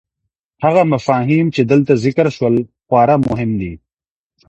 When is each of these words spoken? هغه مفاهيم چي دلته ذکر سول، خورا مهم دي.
هغه 0.63 0.81
مفاهيم 0.93 1.45
چي 1.55 1.61
دلته 1.71 1.93
ذکر 2.05 2.27
سول، 2.37 2.55
خورا 2.87 3.15
مهم 3.27 3.51
دي. 3.61 3.73